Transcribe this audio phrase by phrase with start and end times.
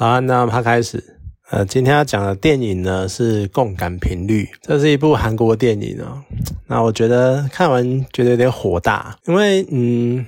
[0.00, 1.18] 早安，那他开始。
[1.50, 6.24] 呃，今天要讲的电影呢是《共感频率》，这是一部韩国电影哦。
[6.68, 10.24] 那我觉得看完觉得有点火大，因为嗯，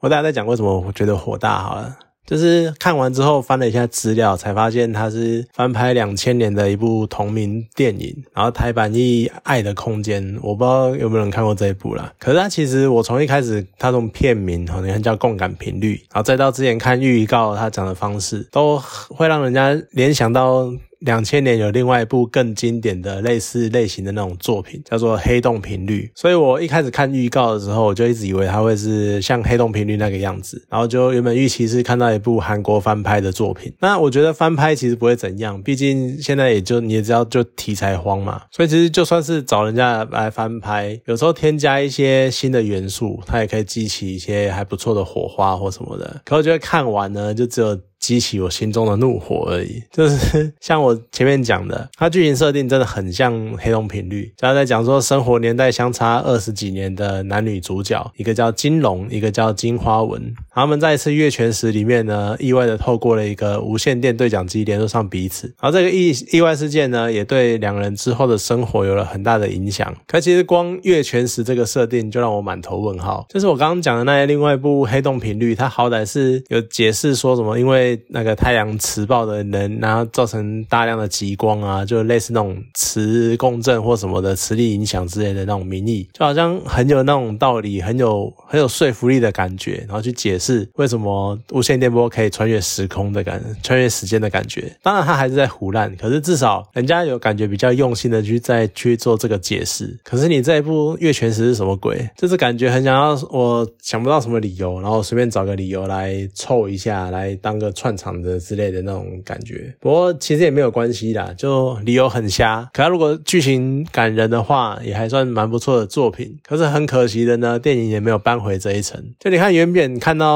[0.00, 1.96] 我大概在讲为什么我觉得火大好了。
[2.26, 12.12] 就是看完之后翻了一下资料，才发现它是翻拍两千年的一部同名电影，然后台版译《爱的空间》，我不知道有没有人看过这一部啦。
[12.18, 20.72] 可是它其实我从一开始它从片名好像叫《共感频率》，然后再到之前看预告，它讲的方式都会让人家联想到。
[21.04, 26.10] 两千年有另外一部更经典的类似类型的那种作品，叫做《黑洞频率》。
[26.20, 33.72] 所以我一开始看预告的时候，我就一直以为它会是像《黑洞频率》那个样子，然后就原本预期是看到一部韩国翻拍的作品。
[33.80, 38.42] 那我觉得翻拍其实不会怎样，毕竟现在也就你也知道，就题材荒嘛。
[38.50, 46.20] 所以其实就算是找人家来翻拍，有时候添加一些新的元素，它也可以激起一些还不错的火花或什么的。
[46.24, 47.78] 可我觉得看完呢，就只有。
[48.02, 69.94] 激起我心中的怒火而已，就是 像我前面讲的，它剧情设定真的很像《黑洞频率》，主要在讲说生活年代相差二十几年的男女主角，一个叫金龙，一个叫金花纹，他们在一次月全食里面呢，意外的透过了一个无线电对讲机联络上彼此，而这个意意外事件呢，也对两人之后的生活有了很大的影响。
[70.06, 94.70] 可其实光月全食这个设定就让我满头问号，就是我刚刚讲的那些另外一部《黑洞频率》，它好歹是有解释说什么，因为那个太阳磁暴的能，然后造成大量的极光啊，就类似那种磁共振或什么的磁力影响之类的那种名义，就好像很有那种道理，很有很有说服力的感觉，然后去解释为什么无线电波可以穿越时空的感，穿越时间的感觉。
[94.82, 99.98] 当然他还是在胡乱，可是至少人家有感觉比较用心的去再去做这个解释。
[100.04, 102.08] 可是你这一部月全食是什么鬼？
[102.16, 108.12] 就是感觉很想要，我想不到什么理由，然后随便找个理由来凑一下，来当个串场。
[108.22, 112.68] 的之类的那种感觉，不过其实也没有关系啦，就理由很瞎。
[112.72, 116.38] 可他如果剧情感人的话，也还算蛮不错的作品。
[116.46, 119.02] 可是很可惜的呢，电影也没有搬回这一层。
[119.18, 120.31] 就你看原本看到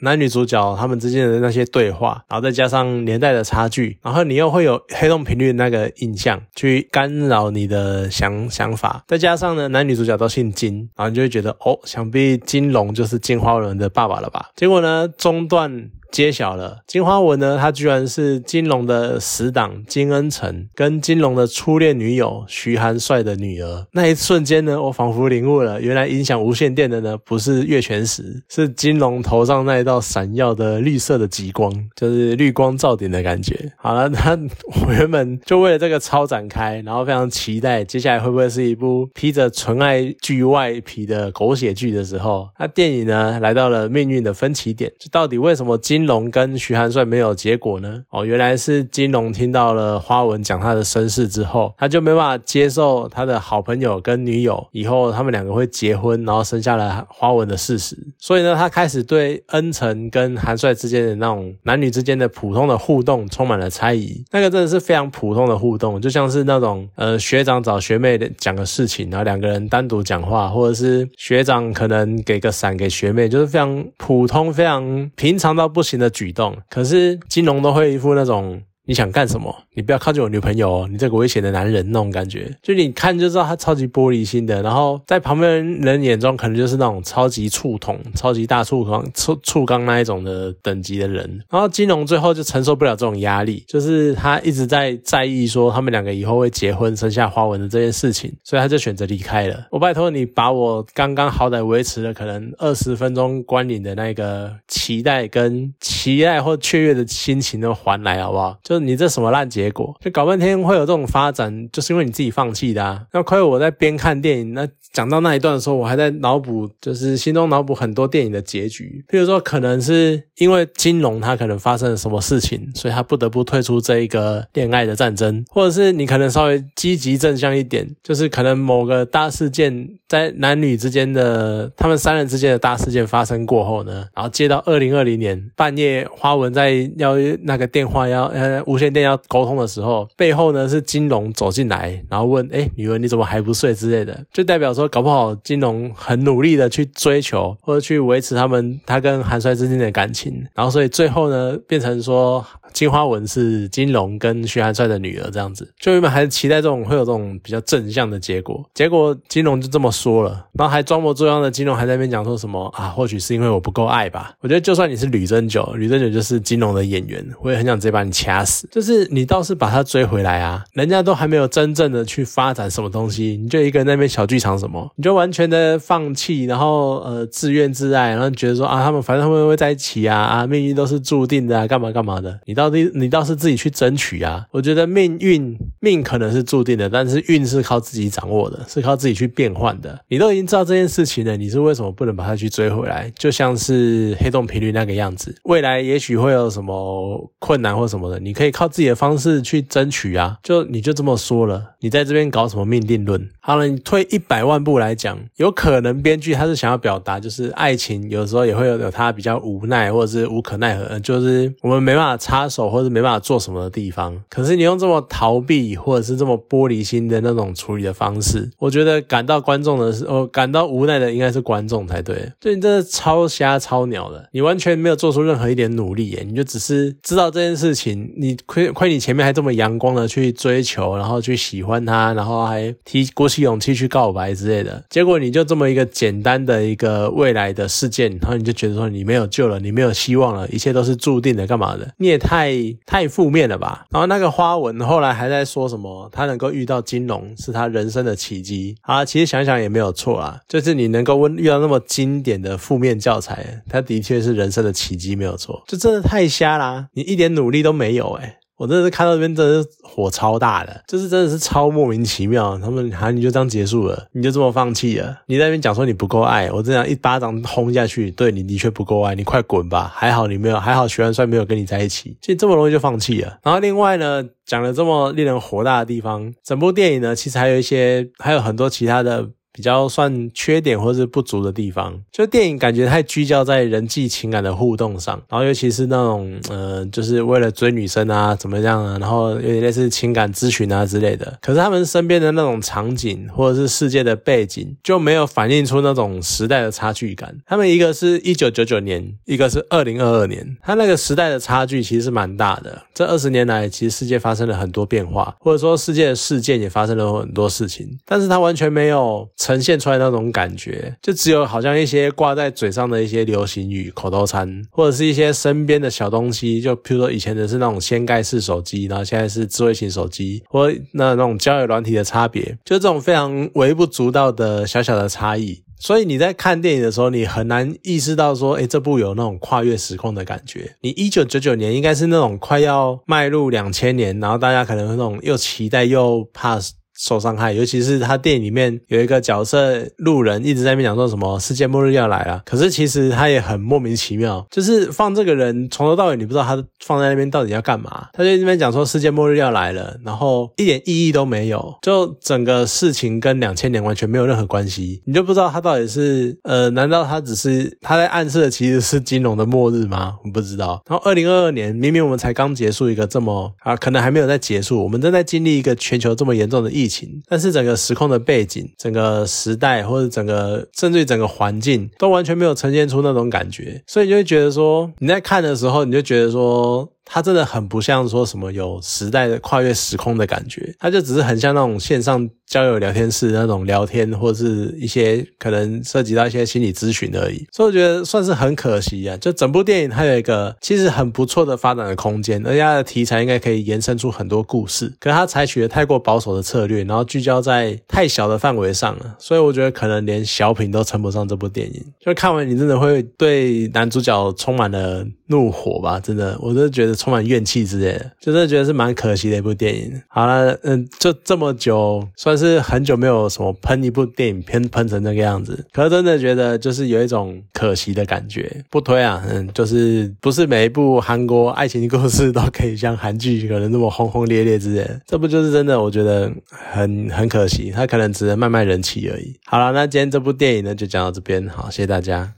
[0.00, 14.50] 男女主角他们之间的那些对话，然后再加上年代的差距，然后你又会有黑洞频率那个印象去干扰你的想想法，再加上呢男女主角都姓金，然后你就会觉得哦，想必金龙就是金花轮的爸爸了吧？
[14.56, 15.90] 结果呢中段。
[16.12, 17.58] 揭晓了，金花文呢？
[17.58, 23.86] 他居然是金龙的死党金恩成跟金龙的初恋女友徐寒帅的女儿。
[23.92, 33.72] 那一瞬间呢，我仿佛领悟了，原来影响无线电的呢，不是月全食，是金龙头上那一道闪耀的绿色的极光，就是绿光照顶的感觉。
[33.78, 34.38] 好了，那
[34.84, 48.02] 我原本就为了这个超展开，然后非常期待接下来会不会是一部披着纯爱剧外皮的狗血剧的时候，那电影呢来到了命运的分歧点，就到底为什么金金龙跟徐寒帅没有结果呢？
[48.10, 57.96] 哦，原来是金龙听到了花文讲他的身世之后，他就没办法接受他的好朋友跟女友以后他们两个会结婚，然后生下了花文的事实。
[58.18, 64.24] 所以呢，他开始对恩成跟韩帅之间的那种男女之间的普通的互动充满了猜疑。
[64.32, 75.91] 那个真的是非常普通的互动，就像是那种呃学长找学妹讲个事情，然后两个人单独讲话，或者是学长可能给个伞给学妹，就是非常普通、非常平常到不行。
[75.92, 78.62] 新的举动，可是金融都会一副那种。
[78.84, 79.54] 你想干什么？
[79.74, 80.88] 你不要靠近我女朋友哦！
[80.90, 84.60] 你这个危险的男人那种感觉，就你看就知道他超级玻璃心的。
[84.60, 91.42] 然后在旁边人眼中，可能就是那种超级触痛、超级大触缸、触触缸那一种的等级的人。
[91.48, 99.64] 然后金龙最后就承受不了这种压力，就是他一直在在意说他们两个以后会结婚、生下花纹的这件事情，所以他就选择离开了。
[99.70, 108.58] 我拜托你把我刚刚好歹维持了可能二十分钟观影的那个期待跟期待或雀跃的心情都还来好不好？
[108.72, 109.94] 就你这什么烂结果？
[110.00, 113.02] 就搞半天会有这种发展，就是因为你自己放弃的啊！
[113.12, 119.04] 那亏我在边看电影，那讲到那一段的时候，我还在脑补，就是心中脑补很多电影的结局。
[119.10, 138.61] 譬如说，可能是因为金龙他可能发生了什么事情，所以他不得不退出这一个恋爱的战争，或者是你可能稍微积极正向一点，就是可能某个大事件在男女之间的他们三人之间的大事件发生过后呢，然后接到二零二零年半夜，花文在要那个电话要呃。
[138.66, 164.34] 无线电要沟通的时候，背后呢是金龙走进来，然后问：“哎，女儿你怎么还不睡？”之类的，就代表说，搞不好金龙很努力的去追求或者去维持他们他跟韩帅之间的感情，然后所以最后呢变成说，金花文是金龙跟徐寒帅的女儿这样子，就原本还是期待这种会有这种比较正向的结果，结果金龙就这么说了，然后还装模作样的金龙还在那边讲说什么啊，或许是因为我不够爱吧。
[164.40, 168.51] 我觉得就算你是吕珍九，吕珍九就是金龙的演员，我也很想直接把你掐死。
[168.70, 180.18] 就是你倒是把他追回来啊，人家都还没有真正的去发展什么东西，你就一个人那边小剧场什么，你就完全的放弃，然后呃自怨自艾，然后觉得说啊他们反正他们会在一起啊？
[180.18, 184.46] 啊命运都是注定的啊干嘛干嘛的，你到底你倒是自己去争取啊。
[184.50, 189.98] 我觉得命运命可能是注定的，但是运是靠自己掌握的，是靠自己去变换的。
[190.06, 193.12] 你都已经知道这件事情了，你是为什么不能把它去追回来？
[193.18, 200.38] 就像是黑洞频率那个样子，未来也许会有什么困难或什么的，你可以靠自己的方式去争取啊。
[200.44, 203.28] 就你就这么说了，你在这边搞什么命定论？
[203.44, 214.16] 好了，你退一百万步来讲，有可能编剧他是想要表达，就是爱情有时候也会有有他比较无奈或者是无可奈何，就是我们没办法插手或者没办法做什么的地方。
[214.30, 222.30] 可是你用这么逃避或者是这么玻璃心的那种处理的方式，我觉得感到观众的是，哦，感到无奈的应该是观众才对。
[222.40, 241.88] 就你真的超瞎超鸟的，你完全没有做出任何一点努力耶，你就只是知道这件事情，你亏亏你前面还这么阳光的去追求，然后去喜欢他，然后还提过起勇气去告白之类的，结果你就这么一个简单的一个未来的事件，然后你就觉得说你没有救了，你没有希望了，一切都是注定的，干嘛的？
[241.96, 242.52] 你也太
[242.84, 243.86] 太负面了吧？
[243.90, 249.04] 然后那个花纹后来还在说什么，他能够遇到金龙是他人生的奇迹啊！
[249.04, 255.62] 其实想想也没有错啊，就是你能够问遇到那么经典的负面教材，他的确是人生的奇迹，没有错。
[255.66, 262.56] 就真的太瞎啦，你一点努力都没有诶我真的是看到这边真的是火超大的，就是真的是超莫名其妙。
[262.58, 265.18] 他们好像你就这样结束了，你就这么放弃了？
[265.26, 269.90] 你在那边讲说你不够爱，我这样一巴掌轰下去，对你的确不够爱，你快滚吧！
[269.92, 273.36] 还好你没有，还好徐元帅没有跟你在一起，所以这么容易就放弃了。
[273.42, 279.30] 然后另外呢，讲了这么令人火大的地方，整部电影呢，其实还有一些，还有很多其他的。
[279.52, 291.38] 比较算缺点或是不足的地方，就电影感觉太聚焦在人际情感的互动上，然后尤其是那种呃，就是为了追女生啊，怎么样啊，然后有点类似情感咨询啊之类的。
[291.42, 297.36] 可是他们身边的那种场景或者是世界的背景，就没有反映出那种时代的差距感。
[297.44, 302.82] 他们一个是一九九九年，一个是二零二二年，他那个时代的差距其实是蛮大的。
[302.94, 309.28] 这二十年来，其实世界发生了很多变化，或者说世界的事件也发生了很多事情，但是他完全没有。
[309.42, 325.64] 呈现出来那种感觉，就只有好像一些挂在嘴上的一些流行语、口头禅，或者是一些身边的小东西，就比如说以前的是那种掀盖式手机，然后现在是智慧型手机，或那那种交友软体的差别，就这种非常微不足道的小小的差异。
[325.80, 330.76] 所以你在看电影的时候，你很难意识到说，哎，这部有那种跨越时空的感觉。
[330.82, 336.60] 你一九九九年应该是那种快要迈入两千年，然后大家可能那种又期待又怕。
[336.96, 360.16] 受伤害，尤其是他电影里面有一个角色路人一直在那边讲说什么世界末日要来了，可是其实他也很莫名其妙，就是放这个人从头到尾你不知道他放在那边到底要干嘛，他就那边讲说世界末日要来了，然后一点意义都没有，就整个事情跟两千年完全没有任何关系，你就不知道他到底是呃，难道他只是他在暗示的其实是金融的末日吗？
[360.24, 360.82] 我不知道。
[360.86, 367.22] 然后二零二二年明明我们才刚结束一个这么啊，可能还没有在结束，我们正在经历一个全球这么严重的疫疫情。
[367.28, 376.88] 但是整个时空的背景、整个时代或者整个甚至于整个环境都完全没有呈现出那种感觉，所以就会觉得说你在看的时候，你就觉得说。
[377.04, 387.44] 它真的很不像说什么有时代的跨越时空的感觉，它就只是很像那种线上交友聊天室那种聊天，或是一些可能涉及到一些心理咨询而已。
[387.52, 389.16] 所以我觉得算是很可惜啊。
[389.16, 394.92] 就整部电影它有一个其实很不错的发展的空间，而且它的题材应该可以延伸出很多故事。
[395.00, 401.84] 可是它采取了太过保守的策略，然后聚焦在太小的范围上了，所以我觉得可能连小品都称不上这部电影。
[402.00, 405.98] 就看完你真的会对男主角充满了怒火吧？
[405.98, 406.91] 真的，我真的觉得。
[406.94, 410.00] 充满怨气之类的，就真的觉得是蛮可惜的一部电影。
[410.08, 415.66] 好了，嗯，就这么久，算是很久没有什么喷一部电影喷喷成那个样子。
[415.72, 418.64] 可是真的觉得就是有一种可惜的感觉。
[418.70, 425.00] 不推啊，嗯，就是不是每一部韩国爱情故事都可以像韩剧可能那么轰轰烈烈之类的。
[425.06, 425.80] 这不就是真的？
[425.82, 429.34] 我觉得很很可惜，它可能只能卖卖人气而已。
[429.46, 432.30] 好了，那今天这部电影呢就讲到这边，好，谢谢大家。